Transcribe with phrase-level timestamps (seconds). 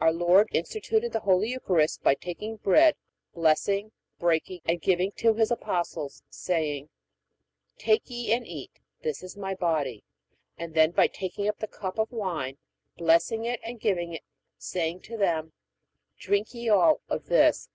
[0.00, 2.94] Our Lord instituted the Holy Eucharist by taking bread,
[3.34, 6.90] blessing, breaking, and giving to His Apostles, saying:
[7.76, 8.70] Take ye and eat.
[9.02, 10.04] This is My body;
[10.56, 12.58] and then by taking the cup of wine,
[12.96, 14.22] blessing and giving it,
[14.58, 15.54] saying to them:
[16.20, 17.68] Drink ye all of this.